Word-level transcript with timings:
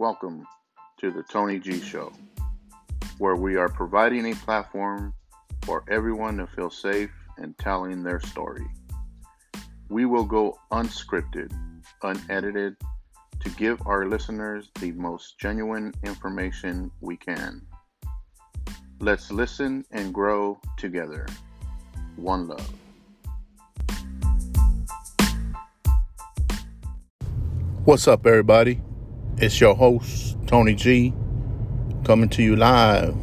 Welcome 0.00 0.46
to 1.00 1.10
the 1.10 1.22
Tony 1.24 1.58
G 1.58 1.78
Show, 1.78 2.10
where 3.18 3.36
we 3.36 3.56
are 3.56 3.68
providing 3.68 4.32
a 4.32 4.34
platform 4.34 5.12
for 5.60 5.84
everyone 5.90 6.38
to 6.38 6.46
feel 6.46 6.70
safe 6.70 7.10
and 7.36 7.54
telling 7.58 8.02
their 8.02 8.18
story. 8.18 8.64
We 9.90 10.06
will 10.06 10.24
go 10.24 10.58
unscripted, 10.72 11.52
unedited, 12.02 12.76
to 13.40 13.50
give 13.58 13.86
our 13.86 14.06
listeners 14.06 14.70
the 14.80 14.92
most 14.92 15.38
genuine 15.38 15.92
information 16.02 16.90
we 17.02 17.18
can. 17.18 17.60
Let's 19.00 19.30
listen 19.30 19.84
and 19.90 20.14
grow 20.14 20.58
together. 20.78 21.26
One 22.16 22.48
love. 22.48 22.72
What's 27.84 28.08
up, 28.08 28.26
everybody? 28.26 28.80
It's 29.42 29.58
your 29.58 29.74
host, 29.74 30.36
Tony 30.46 30.74
G, 30.74 31.14
coming 32.04 32.28
to 32.28 32.42
you 32.42 32.56
live 32.56 33.16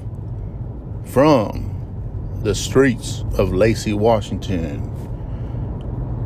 from 1.05 2.40
the 2.41 2.55
streets 2.55 3.23
of 3.38 3.53
Lacey, 3.53 3.93
Washington. 3.93 4.81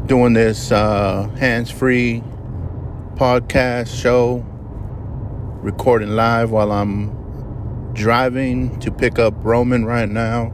Doing 0.06 0.32
this 0.32 0.72
uh, 0.72 1.28
hands 1.38 1.70
free 1.70 2.24
podcast 3.16 4.02
show, 4.02 4.46
recording 5.62 6.12
live 6.12 6.52
while 6.52 6.72
I'm 6.72 7.92
driving 7.92 8.80
to 8.80 8.92
pick 8.92 9.20
up 9.20 9.34
Roman 9.40 9.84
right 9.84 10.08
now. 10.08 10.54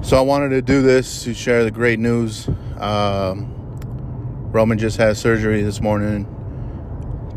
So 0.00 0.16
I 0.16 0.22
wanted 0.22 0.48
to 0.50 0.62
do 0.62 0.80
this 0.80 1.24
to 1.24 1.34
share 1.34 1.64
the 1.64 1.70
great 1.70 1.98
news. 1.98 2.48
Um, 2.78 3.52
Roman 4.52 4.78
just 4.78 4.96
had 4.96 5.18
surgery 5.18 5.60
this 5.60 5.82
morning 5.82 6.34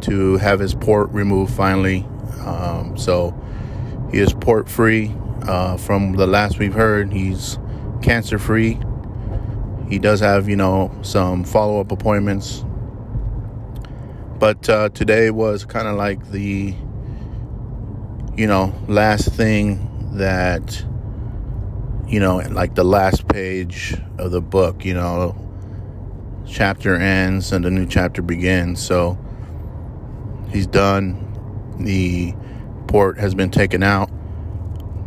to 0.03 0.37
have 0.37 0.59
his 0.59 0.73
port 0.73 1.09
removed 1.11 1.53
finally. 1.53 2.05
Um, 2.45 2.97
so 2.97 3.33
he 4.11 4.19
is 4.19 4.33
port 4.33 4.69
free. 4.69 5.13
Uh, 5.43 5.77
from 5.77 6.13
the 6.13 6.27
last 6.27 6.59
we've 6.59 6.73
heard, 6.73 7.11
he's 7.11 7.57
cancer 8.01 8.37
free. 8.37 8.79
He 9.89 9.99
does 9.99 10.19
have, 10.19 10.47
you 10.47 10.55
know, 10.55 10.91
some 11.01 11.43
follow 11.43 11.79
up 11.79 11.91
appointments. 11.91 12.63
But 14.39 14.67
uh, 14.69 14.89
today 14.89 15.29
was 15.29 15.65
kind 15.65 15.87
of 15.87 15.97
like 15.97 16.31
the, 16.31 16.73
you 18.35 18.47
know, 18.47 18.73
last 18.87 19.29
thing 19.33 19.87
that, 20.13 20.83
you 22.07 22.19
know, 22.19 22.37
like 22.37 22.75
the 22.75 22.83
last 22.83 23.27
page 23.27 23.95
of 24.17 24.31
the 24.31 24.41
book, 24.41 24.83
you 24.83 24.93
know, 24.93 25.35
chapter 26.47 26.95
ends 26.95 27.51
and 27.51 27.65
a 27.65 27.69
new 27.71 27.85
chapter 27.85 28.21
begins. 28.21 28.81
So, 28.83 29.17
he's 30.51 30.67
done. 30.67 31.27
The 31.79 32.33
port 32.87 33.17
has 33.17 33.33
been 33.33 33.49
taken 33.49 33.83
out. 33.83 34.09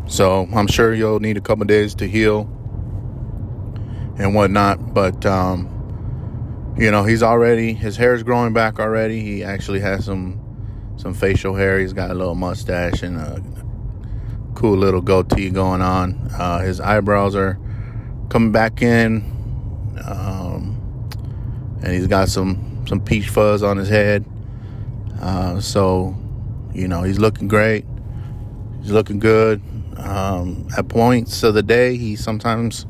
So 0.07 0.49
I'm 0.55 0.67
sure 0.67 0.95
you'll 0.95 1.21
need 1.21 1.37
a 1.37 1.41
couple 1.41 1.65
days 1.65 1.95
to 1.97 2.09
heal 2.09 2.43
and 4.19 4.35
whatnot. 4.35 4.95
But, 4.95 5.25
um, 5.25 6.75
you 6.79 6.91
know, 6.91 7.05
he's 7.05 7.23
already, 7.23 7.73
his 7.73 7.97
hair 7.97 8.15
is 8.15 8.23
growing 8.23 8.53
back 8.53 8.79
already. 8.79 9.21
He 9.21 9.45
actually 9.45 9.81
has 9.81 10.05
some, 10.05 10.41
some 10.97 11.15
facial 11.15 11.55
hair. 11.55 11.79
He's 11.79 11.93
got 11.93 12.11
a 12.11 12.15
little 12.15 12.35
mustache 12.35 13.03
and 13.03 13.17
a 13.17 13.43
cool 14.55 14.77
little 14.77 15.01
goatee 15.01 15.51
going 15.51 15.81
on. 15.81 16.29
Uh, 16.33 16.61
his 16.61 16.81
eyebrows 16.81 17.35
are 17.35 17.59
coming 18.29 18.53
back 18.53 18.83
in. 18.83 19.33
Um, 20.05 20.81
and 21.83 21.93
he's 21.93 22.07
got 22.07 22.29
some, 22.29 22.85
some 22.87 23.01
peach 23.01 23.29
fuzz 23.29 23.63
on 23.63 23.77
his 23.77 23.89
head. 23.89 24.25
Uh, 25.21 25.61
so, 25.61 26.17
you 26.73 26.89
know, 26.89 27.03
he's 27.03 27.19
looking 27.19 27.49
great. 27.49 27.85
He's 28.83 28.93
looking 28.93 29.19
good. 29.19 29.63
Um, 29.97 30.69
at 30.77 30.89
points 30.89 31.43
of 31.43 31.55
the 31.55 31.63
day, 31.63 31.97
he 31.97 32.17
sometimes 32.17 32.87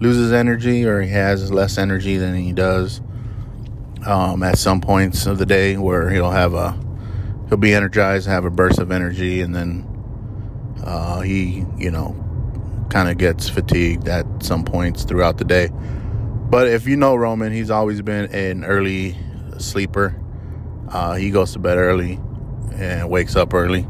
loses 0.00 0.32
energy 0.32 0.84
or 0.84 1.00
he 1.00 1.10
has 1.10 1.50
less 1.52 1.78
energy 1.78 2.16
than 2.16 2.34
he 2.34 2.52
does. 2.52 3.00
Um, 4.06 4.42
at 4.42 4.58
some 4.58 4.80
points 4.80 5.26
of 5.26 5.38
the 5.38 5.46
day 5.46 5.76
where 5.76 6.10
he'll 6.10 6.30
have 6.30 6.54
a 6.54 6.78
he'll 7.48 7.58
be 7.58 7.74
energized, 7.74 8.26
have 8.26 8.44
a 8.44 8.50
burst 8.50 8.78
of 8.78 8.90
energy, 8.90 9.40
and 9.40 9.54
then 9.54 9.86
uh, 10.84 11.20
he, 11.20 11.64
you 11.78 11.90
know, 11.90 12.14
kind 12.90 13.08
of 13.08 13.16
gets 13.18 13.48
fatigued 13.48 14.08
at 14.08 14.26
some 14.42 14.64
points 14.64 15.04
throughout 15.04 15.38
the 15.38 15.44
day. 15.44 15.70
But 16.50 16.68
if 16.68 16.86
you 16.86 16.96
know 16.96 17.16
Roman, 17.16 17.52
he's 17.52 17.70
always 17.70 18.02
been 18.02 18.32
an 18.32 18.64
early 18.64 19.16
sleeper. 19.58 20.20
Uh, 20.88 21.14
he 21.14 21.30
goes 21.30 21.52
to 21.52 21.58
bed 21.58 21.78
early 21.78 22.20
and 22.74 23.08
wakes 23.08 23.36
up 23.36 23.54
early. 23.54 23.86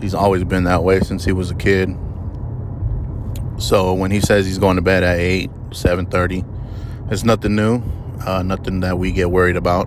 He's 0.00 0.14
always 0.14 0.44
been 0.44 0.64
that 0.64 0.82
way 0.82 1.00
since 1.00 1.24
he 1.24 1.32
was 1.32 1.50
a 1.50 1.54
kid. 1.54 1.96
So 3.58 3.94
when 3.94 4.10
he 4.10 4.20
says 4.20 4.46
he's 4.46 4.58
going 4.58 4.76
to 4.76 4.82
bed 4.82 5.04
at 5.04 5.18
8, 5.18 5.50
7.30, 5.70 7.12
it's 7.12 7.24
nothing 7.24 7.54
new, 7.54 7.82
uh, 8.26 8.42
nothing 8.42 8.80
that 8.80 8.98
we 8.98 9.12
get 9.12 9.30
worried 9.30 9.56
about. 9.56 9.84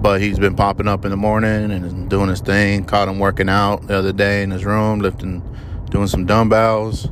But 0.00 0.20
he's 0.20 0.38
been 0.38 0.54
popping 0.54 0.86
up 0.86 1.04
in 1.04 1.10
the 1.10 1.16
morning 1.16 1.72
and 1.72 2.08
doing 2.08 2.28
his 2.28 2.40
thing. 2.40 2.84
Caught 2.84 3.08
him 3.08 3.18
working 3.18 3.48
out 3.48 3.88
the 3.88 3.96
other 3.96 4.12
day 4.12 4.42
in 4.42 4.50
his 4.52 4.64
room, 4.64 5.00
lifting, 5.00 5.42
doing 5.90 6.06
some 6.06 6.24
dumbbells. 6.24 7.08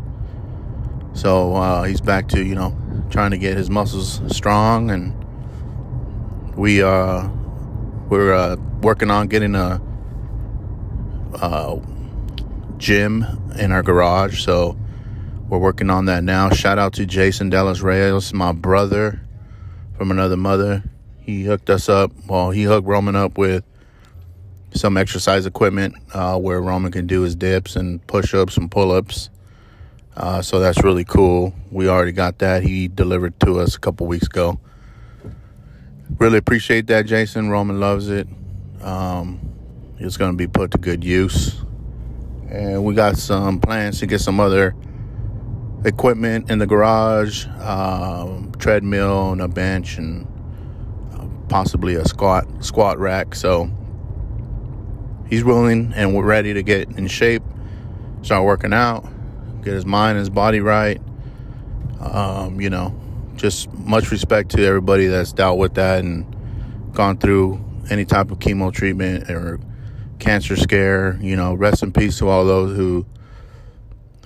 So 1.14 1.54
uh, 1.56 1.82
he's 1.82 2.00
back 2.00 2.28
to, 2.28 2.44
you 2.44 2.54
know, 2.54 2.76
trying 3.10 3.32
to 3.32 3.38
get 3.38 3.56
his 3.56 3.68
muscles 3.68 4.20
strong. 4.28 4.90
And 4.90 5.14
we, 6.54 6.80
uh, 6.80 7.28
we're 8.08 8.32
uh, 8.32 8.56
working 8.82 9.10
on 9.10 9.28
getting 9.28 9.54
a, 9.54 9.80
a 11.34 11.80
gym 12.78 13.24
in 13.58 13.72
our 13.72 13.82
garage, 13.82 14.44
so 14.44 14.76
we're 15.48 15.58
working 15.58 15.90
on 15.90 16.06
that 16.06 16.24
now. 16.24 16.50
Shout 16.50 16.78
out 16.78 16.92
to 16.94 17.06
Jason 17.06 17.50
Dallas 17.50 17.80
Reyes, 17.80 18.32
my 18.32 18.52
brother 18.52 19.20
from 19.96 20.10
another 20.10 20.36
mother. 20.36 20.84
He 21.20 21.44
hooked 21.44 21.70
us 21.70 21.88
up. 21.88 22.12
Well, 22.28 22.50
he 22.50 22.62
hooked 22.64 22.86
Roman 22.86 23.16
up 23.16 23.38
with 23.38 23.64
some 24.72 24.96
exercise 24.96 25.46
equipment 25.46 25.94
uh, 26.12 26.38
where 26.38 26.60
Roman 26.60 26.92
can 26.92 27.06
do 27.06 27.22
his 27.22 27.34
dips 27.34 27.76
and 27.76 28.04
push 28.06 28.34
ups 28.34 28.56
and 28.56 28.70
pull 28.70 28.92
ups. 28.92 29.30
Uh, 30.16 30.40
so 30.42 30.60
that's 30.60 30.82
really 30.82 31.04
cool. 31.04 31.54
We 31.70 31.88
already 31.88 32.12
got 32.12 32.38
that. 32.38 32.62
He 32.62 32.88
delivered 32.88 33.38
to 33.40 33.58
us 33.60 33.74
a 33.74 33.80
couple 33.80 34.06
weeks 34.06 34.26
ago. 34.26 34.60
Really 36.18 36.38
appreciate 36.38 36.86
that, 36.86 37.06
Jason. 37.06 37.50
Roman 37.50 37.80
loves 37.80 38.08
it. 38.08 38.28
Um, 38.80 39.40
it's 39.98 40.16
going 40.16 40.30
to 40.30 40.36
be 40.36 40.46
put 40.46 40.70
to 40.70 40.78
good 40.78 41.02
use. 41.02 41.60
And 42.48 42.84
we 42.84 42.94
got 42.94 43.16
some 43.16 43.60
plans 43.60 43.98
to 44.00 44.06
get 44.06 44.20
some 44.20 44.38
other 44.38 44.74
equipment 45.84 46.50
in 46.50 46.58
the 46.58 46.66
garage 46.66 47.46
um, 47.60 48.52
treadmill 48.58 49.32
and 49.32 49.40
a 49.40 49.48
bench 49.48 49.98
and 49.98 50.26
uh, 51.12 51.26
possibly 51.48 51.96
a 51.96 52.04
squat 52.04 52.46
squat 52.64 52.98
rack. 52.98 53.34
So 53.34 53.70
he's 55.28 55.44
willing 55.44 55.92
and 55.94 56.14
we're 56.14 56.24
ready 56.24 56.54
to 56.54 56.62
get 56.62 56.88
in 56.90 57.08
shape, 57.08 57.42
start 58.22 58.44
working 58.44 58.72
out, 58.72 59.04
get 59.62 59.74
his 59.74 59.84
mind 59.84 60.12
and 60.12 60.20
his 60.20 60.30
body 60.30 60.60
right. 60.60 61.00
Um, 62.00 62.60
you 62.60 62.70
know, 62.70 62.94
just 63.36 63.72
much 63.74 64.10
respect 64.10 64.50
to 64.52 64.64
everybody 64.64 65.06
that's 65.06 65.32
dealt 65.32 65.58
with 65.58 65.74
that 65.74 66.04
and 66.04 66.26
gone 66.92 67.18
through 67.18 67.62
any 67.90 68.04
type 68.04 68.30
of 68.30 68.38
chemo 68.38 68.72
treatment 68.72 69.30
or 69.30 69.60
cancer 70.18 70.56
scare. 70.56 71.18
You 71.20 71.36
know, 71.36 71.54
rest 71.54 71.82
in 71.82 71.92
peace 71.92 72.18
to 72.18 72.28
all 72.28 72.44
those 72.44 72.76
who 72.76 73.06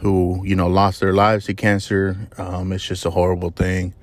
who 0.00 0.42
you 0.44 0.56
know 0.56 0.68
lost 0.68 1.00
their 1.00 1.12
lives 1.12 1.46
to 1.46 1.54
cancer. 1.54 2.28
Um, 2.38 2.72
it's 2.72 2.86
just 2.86 3.04
a 3.04 3.10
horrible 3.10 3.50
thing. 3.50 3.94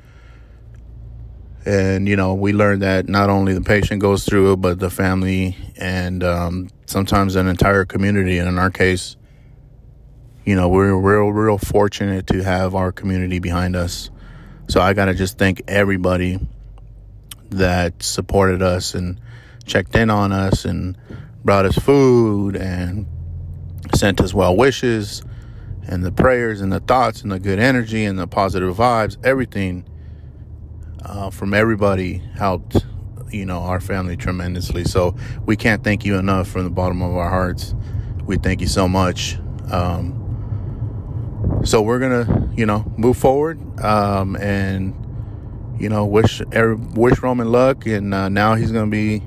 And 1.65 2.07
you 2.07 2.15
know, 2.15 2.33
we 2.33 2.53
learned 2.53 2.81
that 2.81 3.09
not 3.09 3.29
only 3.29 3.53
the 3.53 3.61
patient 3.61 4.01
goes 4.01 4.23
through 4.23 4.53
it, 4.53 4.57
but 4.57 4.79
the 4.79 4.89
family 4.89 5.57
and 5.75 6.23
um, 6.23 6.69
sometimes 6.85 7.35
an 7.35 7.47
entire 7.47 7.83
community. 7.83 8.37
And 8.37 8.47
in 8.47 8.57
our 8.57 8.71
case, 8.71 9.17
you 10.45 10.55
know, 10.55 10.69
we're 10.69 10.95
real, 10.95 11.29
real 11.33 11.57
fortunate 11.57 12.25
to 12.27 12.41
have 12.41 12.73
our 12.73 12.93
community 12.93 13.39
behind 13.39 13.75
us. 13.75 14.09
So 14.67 14.81
I 14.81 14.93
got 14.93 15.05
to 15.05 15.13
just 15.13 15.37
thank 15.37 15.61
everybody 15.67 16.39
that 17.51 18.03
supported 18.03 18.61
us 18.61 18.93
and 18.93 19.19
checked 19.65 19.95
in 19.95 20.09
on 20.09 20.31
us 20.31 20.65
and 20.65 20.97
brought 21.43 21.65
us 21.65 21.75
food 21.75 22.55
and 22.55 23.07
sent 23.95 24.19
us 24.19 24.33
well 24.33 24.55
wishes 24.55 25.23
and 25.87 26.03
the 26.03 26.11
prayers 26.11 26.59
and 26.59 26.71
the 26.71 26.81
thoughts 26.81 27.21
and 27.21 27.31
the 27.31 27.39
good 27.39 27.59
energy 27.59 28.03
and 28.03 28.19
the 28.19 28.27
positive 28.27 28.75
vibes. 28.75 29.17
Everything 29.25 29.85
uh, 31.03 31.29
from 31.29 31.53
everybody 31.53 32.21
helped, 32.35 32.85
you 33.31 33.45
know, 33.45 33.59
our 33.59 33.79
family 33.79 34.17
tremendously. 34.17 34.83
So 34.83 35.15
we 35.45 35.55
can't 35.55 35.83
thank 35.83 36.03
you 36.03 36.17
enough 36.17 36.49
from 36.49 36.65
the 36.65 36.69
bottom 36.69 37.01
of 37.01 37.15
our 37.15 37.29
hearts. 37.29 37.73
We 38.25 38.35
thank 38.35 38.59
you 38.59 38.67
so 38.67 38.89
much. 38.89 39.37
Um, 39.71 40.26
so 41.63 41.81
we're 41.81 41.99
gonna 41.99 42.51
you 42.55 42.65
know 42.65 42.91
move 42.97 43.17
forward 43.17 43.59
um, 43.83 44.35
and 44.37 44.95
you 45.79 45.89
know 45.89 46.05
wish 46.05 46.41
wish 46.51 47.19
Roman 47.21 47.51
luck 47.51 47.85
and 47.85 48.13
uh, 48.13 48.29
now 48.29 48.55
he's 48.55 48.71
gonna 48.71 48.87
be 48.87 49.21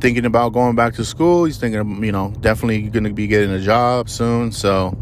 thinking 0.00 0.24
about 0.24 0.52
going 0.52 0.76
back 0.76 0.94
to 0.94 1.04
school. 1.04 1.44
He's 1.44 1.58
thinking, 1.58 2.02
you 2.04 2.12
know, 2.12 2.32
definitely 2.40 2.90
to 2.90 3.12
be 3.12 3.26
getting 3.26 3.50
a 3.50 3.60
job 3.60 4.08
soon. 4.08 4.52
So 4.52 4.96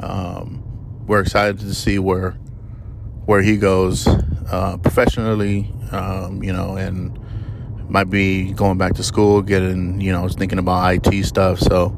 um, 0.00 0.62
we're 1.06 1.20
excited 1.20 1.58
to 1.60 1.74
see 1.74 1.98
where 1.98 2.32
where 3.24 3.42
he 3.42 3.56
goes 3.56 4.06
uh, 4.06 4.78
professionally. 4.78 5.72
Um, 5.90 6.42
you 6.42 6.52
know, 6.52 6.76
and 6.76 7.18
might 7.88 8.10
be 8.10 8.52
going 8.52 8.78
back 8.78 8.94
to 8.94 9.04
school, 9.04 9.40
getting, 9.42 10.00
you 10.00 10.10
know, 10.10 10.28
thinking 10.28 10.58
about 10.58 11.06
IT 11.06 11.24
stuff. 11.24 11.60
So 11.60 11.96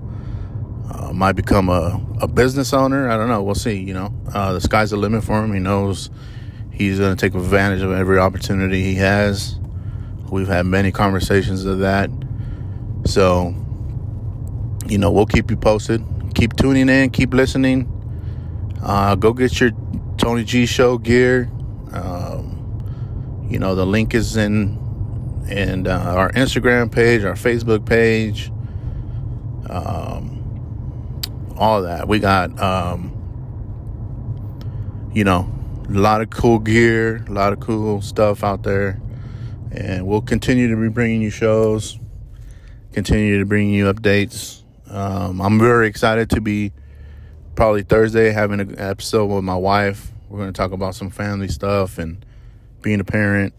uh, 0.91 1.13
might 1.13 1.33
become 1.33 1.69
a, 1.69 2.01
a 2.21 2.29
business 2.29 2.73
owner. 2.73 3.11
I 3.11 3.17
don't 3.17 3.29
know. 3.29 3.43
We'll 3.43 3.55
see. 3.55 3.77
You 3.77 3.95
know, 3.95 4.15
uh, 4.33 4.53
the 4.53 4.61
sky's 4.61 4.91
the 4.91 4.97
limit 4.97 5.25
for 5.25 5.43
him. 5.45 5.53
He 5.53 5.61
knows 5.61 6.11
he's 6.73 6.99
going 6.99 7.15
to 7.15 7.21
take 7.21 7.35
advantage 7.35 7.83
of 7.83 7.93
every 7.93 8.19
opportunity 8.19 8.83
he 8.83 8.95
has. 8.97 9.59
We've 10.31 10.49
had 10.49 10.67
many 10.67 10.93
conversations 10.93 11.65
of 11.65 11.81
that. 11.81 12.11
So, 13.05 13.55
you 14.87 14.99
know, 14.99 15.11
we'll 15.11 15.27
keep 15.27 15.51
you 15.51 15.57
posted. 15.57 16.05
Keep 16.35 16.57
tuning 16.57 16.89
in. 16.89 17.11
Keep 17.11 17.35
listening. 17.35 17.95
Uh, 18.83 19.15
go 19.15 19.33
get 19.33 19.61
your 19.61 19.71
Tony 20.19 20.45
G 20.45 20.67
Show 20.67 20.99
gear. 20.99 21.51
Um, 21.93 23.47
you 23.49 23.59
know, 23.59 23.75
the 23.75 23.87
link 23.87 24.15
is 24.15 24.37
in 24.37 24.79
and 25.49 25.89
uh, 25.89 26.15
our 26.17 26.31
Instagram 26.33 26.93
page, 26.93 27.25
our 27.25 27.33
Facebook 27.33 27.87
page, 27.87 28.53
um, 29.71 30.38
all 31.59 31.83
that. 31.83 32.09
We 32.09 32.19
got, 32.19 32.59
um, 32.61 33.13
you 35.13 35.25
know, 35.25 35.53
a 35.89 35.93
lot 35.93 36.21
of 36.21 36.31
cool 36.31 36.59
gear, 36.59 37.25
a 37.29 37.33
lot 37.33 37.53
of 37.53 37.61
cool 37.61 38.01
stuff 38.01 38.45
out 38.45 38.63
there, 38.63 39.01
and 39.73 40.07
we'll 40.07 40.23
continue 40.23 40.69
to 40.69 40.77
be 40.77 40.89
bringing 40.89 41.21
you 41.21 41.31
shows, 41.31 41.99
continue 42.93 43.39
to 43.39 43.45
bring 43.45 43.71
you 43.71 43.93
updates. 43.93 44.63
Um, 44.89 45.41
I'm 45.41 45.59
very 45.59 45.89
excited 45.89 46.31
to 46.31 46.41
be 46.41 46.73
probably 47.55 47.83
Thursday 47.83 48.31
having 48.31 48.61
an 48.61 48.79
episode 48.79 49.27
with 49.27 49.45
my 49.45 49.57
wife. 49.57 50.13
We're 50.29 50.39
going 50.39 50.53
to 50.53 50.57
talk 50.57 50.73
about 50.73 50.95
some 50.95 51.11
family 51.11 51.49
stuff 51.49 51.99
and 51.99 52.25
being 52.81 53.01
a 53.01 53.05
parent 53.05 53.55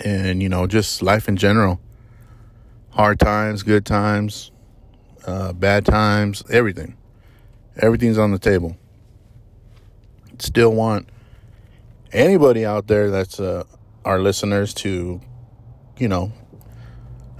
and 0.00 0.42
you 0.42 0.48
know 0.48 0.66
just 0.66 1.02
life 1.02 1.28
in 1.28 1.36
general 1.36 1.80
hard 2.90 3.18
times 3.18 3.62
good 3.62 3.84
times 3.84 4.50
uh, 5.26 5.52
bad 5.52 5.84
times 5.84 6.42
everything. 6.50 6.96
Everything's 7.76 8.18
on 8.18 8.30
the 8.32 8.38
table. 8.38 8.76
Still 10.38 10.72
want 10.72 11.08
anybody 12.12 12.64
out 12.64 12.86
there 12.86 13.10
that's 13.10 13.40
uh, 13.40 13.64
our 14.04 14.20
listeners 14.20 14.74
to 14.74 15.20
you 15.98 16.08
know 16.08 16.32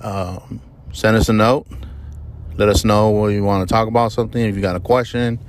um, 0.01 0.61
send 0.93 1.17
us 1.17 1.29
a 1.29 1.33
note. 1.33 1.67
Let 2.57 2.69
us 2.69 2.85
know 2.85 3.11
what 3.11 3.29
you 3.29 3.43
want 3.43 3.69
to 3.69 3.73
talk 3.73 3.89
about 3.89 4.13
something. 4.13 4.41
If 4.41 4.55
you 4.55 4.63
got 4.63 4.77
a 4.77 4.81
question 4.81 5.41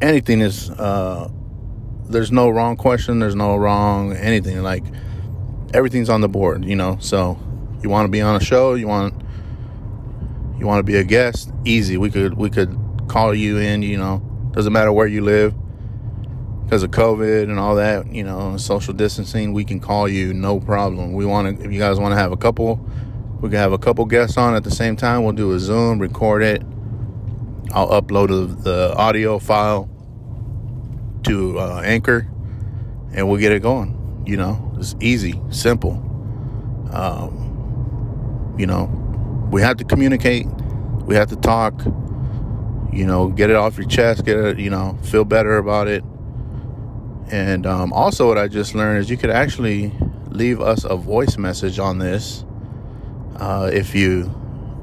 anything 0.00 0.40
is 0.40 0.70
uh, 0.70 1.28
there's 2.08 2.32
no 2.32 2.48
wrong 2.48 2.76
question 2.76 3.18
there's 3.18 3.34
no 3.34 3.56
wrong 3.56 4.12
anything. 4.14 4.62
Like 4.62 4.84
everything's 5.72 6.08
on 6.08 6.20
the 6.20 6.28
board, 6.28 6.64
you 6.64 6.76
know. 6.76 6.98
So 7.00 7.38
you 7.82 7.88
want 7.88 8.06
to 8.06 8.10
be 8.10 8.20
on 8.20 8.36
a 8.36 8.40
show, 8.44 8.74
you 8.74 8.88
want 8.88 9.23
you 10.58 10.66
want 10.66 10.78
to 10.78 10.84
be 10.84 10.96
a 10.96 11.04
guest, 11.04 11.50
easy. 11.64 11.96
We 11.96 12.10
could 12.10 12.34
we 12.34 12.50
could 12.50 12.78
call 13.08 13.34
you 13.34 13.58
in, 13.58 13.82
you 13.82 13.98
know. 13.98 14.18
Doesn't 14.52 14.72
matter 14.72 14.92
where 14.92 15.06
you 15.06 15.22
live. 15.22 15.54
Because 16.64 16.82
of 16.82 16.92
COVID 16.92 17.44
and 17.44 17.58
all 17.58 17.74
that, 17.74 18.06
you 18.06 18.24
know, 18.24 18.56
social 18.56 18.94
distancing, 18.94 19.52
we 19.52 19.64
can 19.64 19.80
call 19.80 20.08
you 20.08 20.32
no 20.32 20.60
problem. 20.60 21.12
We 21.12 21.26
want 21.26 21.58
to 21.58 21.64
if 21.64 21.72
you 21.72 21.78
guys 21.78 21.98
want 21.98 22.12
to 22.12 22.16
have 22.16 22.32
a 22.32 22.36
couple 22.36 22.84
we 23.44 23.50
can 23.50 23.58
have 23.58 23.72
a 23.72 23.78
couple 23.78 24.06
guests 24.06 24.38
on 24.38 24.54
at 24.54 24.64
the 24.64 24.70
same 24.70 24.96
time. 24.96 25.22
We'll 25.22 25.34
do 25.34 25.52
a 25.52 25.58
Zoom, 25.58 25.98
record 25.98 26.42
it. 26.42 26.62
I'll 27.72 28.00
upload 28.00 28.62
the 28.62 28.94
audio 28.96 29.38
file 29.38 29.86
to 31.24 31.58
uh, 31.58 31.82
Anchor, 31.84 32.26
and 33.12 33.28
we'll 33.28 33.38
get 33.38 33.52
it 33.52 33.60
going. 33.60 34.22
You 34.26 34.38
know, 34.38 34.74
it's 34.78 34.96
easy, 34.98 35.38
simple. 35.50 35.92
Um, 36.90 38.54
you 38.58 38.66
know, 38.66 38.86
we 39.54 39.62
have 39.62 39.76
to 39.76 39.84
communicate. 39.84 40.46
We 41.06 41.14
have 41.14 41.28
to 41.28 41.36
talk. 41.36 41.80
You 42.92 43.06
know, 43.06 43.28
get 43.28 43.50
it 43.50 43.56
off 43.56 43.78
your 43.78 43.86
chest. 43.86 44.24
Get 44.24 44.36
it. 44.36 44.58
You 44.58 44.68
know, 44.68 44.98
feel 45.04 45.24
better 45.24 45.58
about 45.58 45.86
it. 45.86 46.02
And 47.30 47.64
um, 47.64 47.92
also, 47.92 48.26
what 48.26 48.36
I 48.36 48.48
just 48.48 48.74
learned 48.74 48.98
is 48.98 49.10
you 49.10 49.16
could 49.16 49.30
actually 49.30 49.92
leave 50.30 50.60
us 50.60 50.82
a 50.82 50.96
voice 50.96 51.38
message 51.38 51.78
on 51.78 51.98
this 51.98 52.44
uh, 53.36 53.70
if 53.72 53.94
you, 53.94 54.28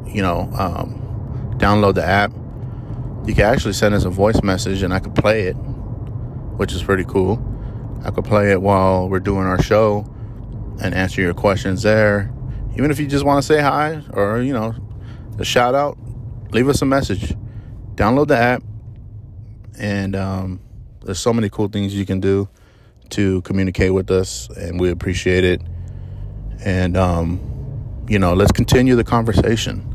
you 0.07 0.21
know, 0.21 0.49
um, 0.57 1.53
download 1.57 1.95
the 1.95 2.05
app. 2.05 2.31
You 3.27 3.35
can 3.35 3.53
actually 3.53 3.73
send 3.73 3.93
us 3.93 4.05
a 4.05 4.09
voice 4.09 4.41
message, 4.41 4.83
and 4.83 4.93
I 4.93 4.99
could 4.99 5.15
play 5.15 5.47
it, 5.47 5.55
which 6.55 6.71
is 6.71 6.81
pretty 6.81 7.03
cool. 7.03 7.45
I 8.05 8.11
could 8.11 8.23
play 8.23 8.51
it 8.51 8.61
while 8.61 9.09
we're 9.09 9.19
doing 9.19 9.47
our 9.47 9.61
show 9.61 10.09
and 10.81 10.95
answer 10.95 11.21
your 11.21 11.33
questions 11.33 11.81
there. 11.81 12.31
Even 12.73 12.89
if 12.89 12.99
you 12.99 13.07
just 13.07 13.25
want 13.25 13.41
to 13.41 13.45
say 13.45 13.61
hi 13.61 14.01
or, 14.13 14.41
you 14.41 14.53
know, 14.53 14.73
a 15.37 15.45
shout 15.45 15.75
out, 15.75 15.97
leave 16.51 16.69
us 16.69 16.81
a 16.81 16.85
message. 16.85 17.33
Download 17.95 18.27
the 18.27 18.37
app, 18.37 18.63
and 19.77 20.15
um, 20.15 20.61
there's 21.03 21.19
so 21.19 21.33
many 21.33 21.49
cool 21.49 21.67
things 21.67 21.93
you 21.93 22.05
can 22.05 22.19
do 22.19 22.47
to 23.09 23.41
communicate 23.41 23.93
with 23.93 24.09
us, 24.09 24.49
and 24.49 24.79
we 24.79 24.89
appreciate 24.89 25.43
it. 25.43 25.61
And, 26.63 26.95
um, 26.95 28.05
you 28.07 28.19
know, 28.19 28.33
let's 28.33 28.51
continue 28.51 28.95
the 28.95 29.03
conversation. 29.03 29.85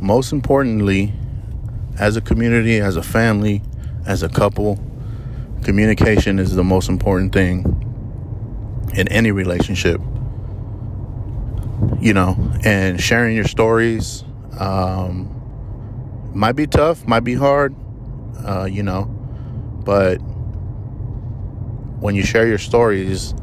Most 0.00 0.32
importantly, 0.32 1.12
as 1.98 2.16
a 2.16 2.20
community, 2.20 2.78
as 2.80 2.96
a 2.96 3.02
family, 3.02 3.62
as 4.06 4.22
a 4.22 4.28
couple, 4.28 4.78
communication 5.62 6.38
is 6.38 6.54
the 6.54 6.64
most 6.64 6.88
important 6.88 7.32
thing 7.32 7.64
in 8.94 9.06
any 9.08 9.30
relationship 9.30 10.00
you 12.00 12.12
know 12.12 12.36
and 12.64 13.00
sharing 13.00 13.34
your 13.36 13.46
stories 13.46 14.24
um, 14.58 15.28
might 16.34 16.52
be 16.52 16.66
tough 16.66 17.06
might 17.06 17.24
be 17.24 17.34
hard 17.34 17.74
uh, 18.46 18.64
you 18.64 18.82
know 18.82 19.04
but 19.84 20.16
when 22.00 22.14
you 22.14 22.22
share 22.22 22.46
your 22.46 22.58
stories 22.58 23.34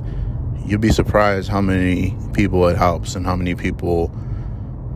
you'll 0.65 0.79
be 0.79 0.91
surprised 0.91 1.49
how 1.49 1.61
many 1.61 2.15
people 2.33 2.67
it 2.67 2.77
helps 2.77 3.15
and 3.15 3.25
how 3.25 3.35
many 3.35 3.55
people 3.55 4.11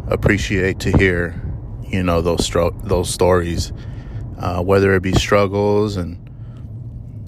appreciate 0.07 0.79
to 0.79 0.91
hear 0.97 1.41
you 1.87 2.03
know 2.03 2.21
those 2.21 2.39
stro- 2.39 2.79
those 2.87 3.09
stories 3.09 3.71
uh, 4.39 4.61
whether 4.61 4.93
it 4.93 5.03
be 5.03 5.13
struggles 5.13 5.97
and 5.97 6.17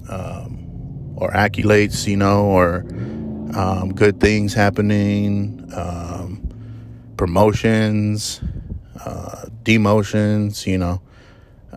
um, 0.08 1.14
or 1.16 1.30
accolades, 1.30 2.06
you 2.06 2.16
know, 2.16 2.44
or 2.44 2.84
um, 3.54 3.92
good 3.94 4.20
things 4.20 4.54
happening, 4.54 5.70
um, 5.74 6.48
promotions, 7.16 8.40
uh, 9.04 9.46
demotions, 9.62 10.66
you 10.66 10.78
know, 10.78 11.00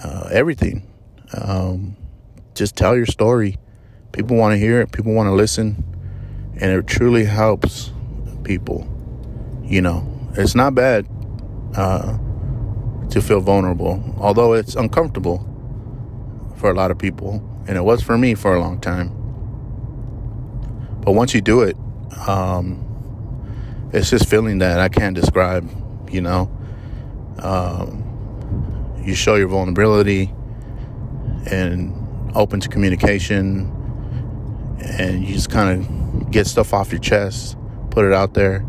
uh, 0.03 0.29
everything. 0.31 0.87
Um, 1.33 1.95
just 2.55 2.75
tell 2.75 2.95
your 2.95 3.05
story. 3.05 3.57
People 4.11 4.37
want 4.37 4.53
to 4.53 4.57
hear 4.57 4.81
it. 4.81 4.91
People 4.91 5.13
want 5.13 5.27
to 5.27 5.33
listen, 5.33 5.83
and 6.59 6.71
it 6.71 6.87
truly 6.87 7.25
helps 7.25 7.91
people. 8.43 8.87
You 9.63 9.81
know, 9.81 10.07
it's 10.33 10.55
not 10.55 10.75
bad 10.75 11.07
uh, 11.75 12.17
to 13.09 13.21
feel 13.21 13.41
vulnerable, 13.41 14.15
although 14.17 14.53
it's 14.53 14.75
uncomfortable 14.75 15.43
for 16.55 16.71
a 16.71 16.73
lot 16.73 16.89
of 16.89 16.97
people 16.97 17.43
and 17.67 17.77
it 17.77 17.81
was 17.81 18.01
for 18.01 18.17
me 18.17 18.33
for 18.33 18.55
a 18.55 18.59
long 18.59 18.79
time. 18.79 19.11
But 21.07 21.13
once 21.13 21.33
you 21.33 21.39
do 21.39 21.61
it, 21.61 21.77
um, 22.27 22.83
it's 23.93 24.09
just 24.09 24.27
feeling 24.27 24.57
that 24.57 24.81
I 24.81 24.89
can't 24.89 25.15
describe, 25.15 25.65
you 26.11 26.19
know. 26.19 26.51
Um, 27.39 28.03
you 29.05 29.15
show 29.15 29.35
your 29.35 29.47
vulnerability 29.47 30.33
and 31.49 31.93
open 32.35 32.59
to 32.59 32.67
communication, 32.67 33.71
and 34.81 35.25
you 35.25 35.33
just 35.33 35.49
kind 35.49 35.79
of 35.79 36.29
get 36.29 36.45
stuff 36.45 36.73
off 36.73 36.91
your 36.91 36.99
chest, 36.99 37.55
put 37.89 38.03
it 38.03 38.11
out 38.11 38.33
there, 38.33 38.65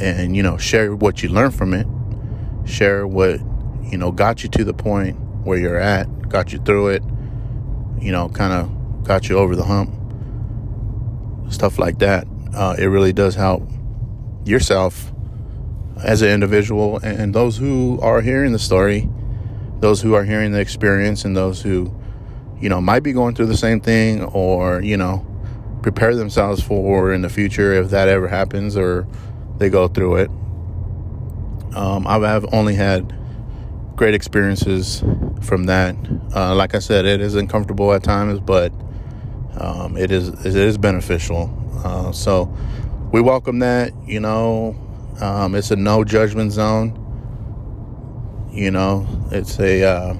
and 0.00 0.34
you 0.34 0.42
know, 0.42 0.56
share 0.56 0.96
what 0.96 1.22
you 1.22 1.28
learn 1.28 1.52
from 1.52 1.74
it, 1.74 1.86
share 2.68 3.06
what 3.06 3.38
you 3.84 3.96
know 3.96 4.10
got 4.10 4.42
you 4.42 4.48
to 4.48 4.64
the 4.64 4.74
point 4.74 5.16
where 5.44 5.58
you're 5.58 5.78
at, 5.78 6.28
got 6.28 6.52
you 6.52 6.58
through 6.58 6.88
it 6.88 7.04
you 8.00 8.10
know, 8.10 8.30
kind 8.30 8.52
of 8.52 9.04
got 9.04 9.28
you 9.28 9.36
over 9.36 9.54
the 9.54 9.64
hump, 9.64 9.94
stuff 11.50 11.78
like 11.78 11.98
that. 11.98 12.26
Uh, 12.54 12.74
it 12.78 12.86
really 12.86 13.12
does 13.12 13.34
help 13.34 13.62
yourself 14.44 15.12
as 16.02 16.22
an 16.22 16.30
individual 16.30 16.98
and 16.98 17.34
those 17.34 17.58
who 17.58 18.00
are 18.00 18.22
hearing 18.22 18.52
the 18.52 18.58
story, 18.58 19.08
those 19.80 20.00
who 20.00 20.14
are 20.14 20.24
hearing 20.24 20.52
the 20.52 20.60
experience, 20.60 21.24
and 21.24 21.36
those 21.36 21.60
who, 21.60 21.94
you 22.58 22.68
know, 22.68 22.80
might 22.80 23.00
be 23.02 23.12
going 23.12 23.34
through 23.34 23.46
the 23.46 23.56
same 23.56 23.80
thing 23.80 24.22
or, 24.22 24.80
you 24.80 24.96
know, 24.96 25.26
prepare 25.82 26.14
themselves 26.14 26.62
for 26.62 27.12
in 27.12 27.22
the 27.22 27.28
future 27.28 27.72
if 27.74 27.90
that 27.90 28.08
ever 28.08 28.28
happens 28.28 28.76
or 28.76 29.06
they 29.58 29.68
go 29.68 29.88
through 29.88 30.16
it. 30.16 30.30
Um, 31.74 32.06
I've 32.06 32.52
only 32.52 32.74
had 32.74 33.14
great 33.96 34.14
experiences 34.14 35.04
from 35.42 35.64
that. 35.64 35.94
Uh, 36.34 36.54
like 36.54 36.74
I 36.74 36.78
said, 36.78 37.04
it 37.04 37.20
is 37.20 37.34
uncomfortable 37.34 37.92
at 37.92 38.02
times, 38.02 38.40
but 38.40 38.72
um, 39.58 39.96
it 39.96 40.10
is 40.10 40.28
it 40.28 40.56
is 40.56 40.78
beneficial. 40.78 41.50
Uh, 41.84 42.12
so 42.12 42.54
we 43.12 43.20
welcome 43.20 43.58
that. 43.60 43.92
You 44.06 44.20
know, 44.20 44.76
um, 45.20 45.54
it's 45.54 45.70
a 45.70 45.76
no 45.76 46.04
judgment 46.04 46.52
zone. 46.52 46.96
You 48.52 48.70
know, 48.70 49.06
it's 49.30 49.58
a 49.58 49.82
uh, 49.84 50.16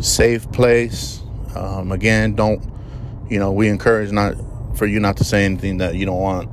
safe 0.00 0.50
place. 0.52 1.22
Um, 1.54 1.92
again, 1.92 2.34
don't 2.34 2.62
you 3.28 3.38
know? 3.38 3.52
We 3.52 3.68
encourage 3.68 4.12
not 4.12 4.34
for 4.76 4.86
you 4.86 5.00
not 5.00 5.16
to 5.18 5.24
say 5.24 5.44
anything 5.44 5.78
that 5.78 5.94
you 5.94 6.06
don't 6.06 6.20
want 6.20 6.48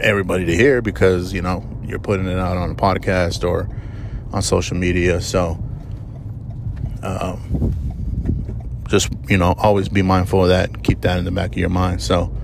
everybody 0.00 0.44
to 0.44 0.54
hear 0.54 0.80
because 0.80 1.32
you 1.32 1.42
know 1.42 1.64
you're 1.84 1.98
putting 1.98 2.26
it 2.26 2.38
out 2.38 2.56
on 2.56 2.70
a 2.70 2.74
podcast 2.74 3.48
or 3.48 3.68
on 4.32 4.42
social 4.42 4.76
media. 4.76 5.20
So, 5.20 5.58
um, 7.02 7.87
just 8.88 9.12
you 9.28 9.38
know, 9.38 9.54
always 9.58 9.88
be 9.88 10.02
mindful 10.02 10.42
of 10.42 10.48
that. 10.48 10.82
Keep 10.82 11.02
that 11.02 11.18
in 11.18 11.24
the 11.24 11.30
back 11.30 11.50
of 11.50 11.58
your 11.58 11.68
mind. 11.68 12.02
So, 12.02 12.34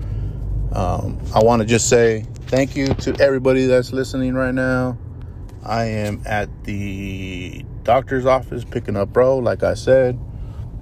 um, 0.71 1.19
I 1.33 1.43
want 1.43 1.61
to 1.61 1.67
just 1.67 1.89
say 1.89 2.25
thank 2.47 2.75
you 2.75 2.87
to 2.87 3.15
everybody 3.19 3.65
that's 3.65 3.91
listening 3.91 4.35
right 4.35 4.53
now. 4.53 4.97
I 5.63 5.85
am 5.85 6.21
at 6.25 6.63
the 6.63 7.65
doctor's 7.83 8.25
office 8.25 8.63
picking 8.63 8.95
up 8.95 9.09
bro. 9.11 9.39
Like 9.39 9.63
I 9.63 9.73
said, 9.73 10.19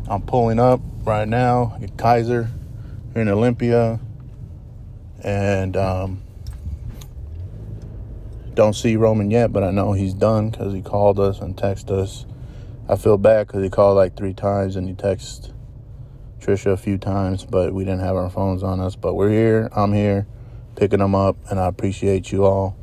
I'm 0.10 0.22
pulling 0.22 0.60
up 0.60 0.82
right 1.04 1.28
now 1.28 1.78
at 1.82 1.98
Kaiser 1.98 2.50
here 3.14 3.22
in 3.22 3.30
Olympia, 3.30 4.00
and 5.24 5.78
um, 5.78 6.22
don't 8.54 8.74
see 8.74 8.98
Roman 8.98 9.32
yet, 9.32 9.54
but 9.54 9.64
I 9.64 9.72
know 9.72 9.94
he's 9.94 10.14
done 10.14 10.50
because 10.50 10.74
he 10.74 10.82
called 10.82 11.20
us 11.20 11.40
and 11.40 11.56
texted 11.56 11.92
us. 11.92 12.26
I 12.88 12.98
feel 12.98 13.18
bad 13.18 13.48
because 13.48 13.64
he 13.64 13.70
called 13.70 13.96
like 13.96 14.18
three 14.18 14.34
times 14.34 14.76
and 14.76 14.88
he 14.88 14.94
texted 14.94 15.54
Trisha 16.40 16.74
a 16.74 16.78
few 16.78 16.98
times, 16.98 17.46
but 17.46 17.74
we 17.74 17.86
didn't 17.86 18.02
have 18.02 18.18
our 18.18 18.30
phones 18.30 18.62
on 18.62 18.82
us. 18.82 18.96
But 18.98 19.14
we're 19.14 19.30
here. 19.30 19.70
I'm 19.74 19.94
here, 19.94 20.28
picking 20.76 21.00
them 21.00 21.16
up, 21.16 21.38
and 21.50 21.60
I 21.60 21.68
appreciate 21.68 22.32
you 22.32 22.44
all 22.44 22.76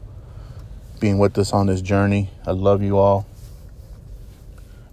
being 1.00 1.18
with 1.18 1.36
us 1.38 1.52
on 1.52 1.66
this 1.66 1.82
journey. 1.82 2.30
I 2.46 2.52
love 2.52 2.82
you 2.82 2.96
all. 2.96 3.26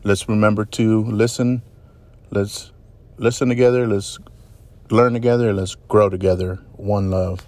Let's 0.03 0.27
remember 0.27 0.65
to 0.65 1.03
listen. 1.03 1.61
Let's 2.29 2.71
listen 3.17 3.47
together. 3.47 3.87
Let's 3.87 4.19
learn 4.89 5.13
together. 5.13 5.53
Let's 5.53 5.75
grow 5.87 6.09
together. 6.09 6.59
One 6.73 7.09
love. 7.11 7.45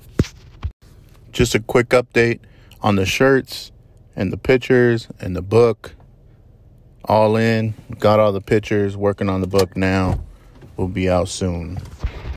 Just 1.34 1.56
a 1.56 1.60
quick 1.60 1.90
update 1.90 2.40
on 2.82 2.96
the 2.96 3.06
shirts 3.06 3.72
and 4.16 4.32
the 4.32 4.38
pictures 4.38 5.10
and 5.20 5.36
the 5.36 5.42
book. 5.42 5.96
All 7.06 7.36
in. 7.38 7.74
Got 8.00 8.20
all 8.20 8.32
the 8.32 8.42
pictures. 8.42 8.96
Working 8.96 9.30
on 9.30 9.42
the 9.42 9.48
book 9.48 9.76
now. 9.76 10.20
Will 10.78 10.88
be 10.88 11.10
out 11.10 11.30
soon. 11.30 11.80